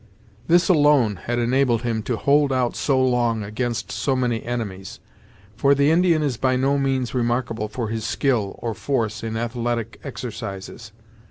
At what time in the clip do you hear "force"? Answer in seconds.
8.73-9.21